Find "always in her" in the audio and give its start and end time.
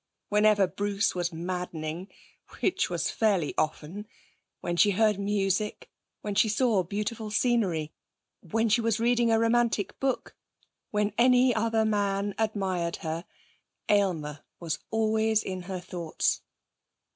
14.89-15.79